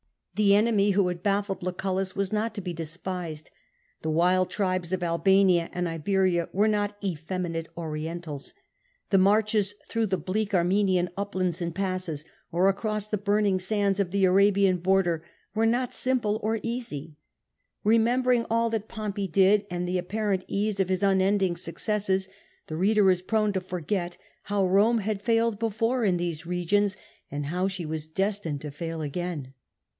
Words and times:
The 0.33 0.55
enemy 0.55 0.91
who 0.91 1.07
had 1.09 1.21
baffled 1.21 1.61
Lucullus 1.61 2.15
was 2.15 2.33
not 2.33 2.55
to 2.55 2.61
be 2.61 2.73
despised; 2.73 3.51
the 4.01 4.09
wild 4.09 4.49
tribes 4.49 4.91
of 4.91 5.03
Albania 5.03 5.69
and 5.71 5.87
Iberia 5.87 6.49
were 6.51 6.67
not 6.67 6.99
'^effemi 6.99 7.51
nate 7.51 7.67
Orientals;" 7.77 8.55
the 9.11 9.19
marches 9.19 9.75
through 9.87 10.07
the 10.07 10.17
bleak 10.17 10.55
Arme 10.55 10.71
nian 10.87 11.09
uplands 11.15 11.61
and 11.61 11.75
passes, 11.75 12.25
or 12.51 12.67
across 12.67 13.07
the 13.07 13.19
burning 13.19 13.59
sands 13.59 13.99
of 13.99 14.09
the 14.09 14.25
Arabian 14.25 14.77
border 14.77 15.23
were 15.53 15.67
not 15.67 15.93
simple 15.93 16.39
or 16.41 16.59
easy. 16.63 17.15
Ee 17.85 17.99
membering 17.99 18.47
all 18.49 18.71
that 18.71 18.87
Pompey 18.87 19.27
did, 19.27 19.67
and 19.69 19.87
the 19.87 19.99
apparent 19.99 20.43
ease 20.47 20.79
of 20.79 20.89
his 20.89 21.03
unending 21.03 21.55
successes, 21.55 22.27
the 22.65 22.77
reader 22.77 23.11
is 23.11 23.21
prone 23.21 23.53
to 23.53 23.61
forget 23.61 24.17
how 24.43 24.63
Eome 24.65 25.01
had 25.01 25.21
failed 25.21 25.59
before 25.59 26.03
in 26.03 26.17
these 26.17 26.47
regions, 26.47 26.97
and 27.29 27.47
how 27.47 27.67
she 27.67 27.85
was 27.85 28.07
destined 28.07 28.61
to 28.61 28.71
fail 28.71 29.03
again. 29.03 29.53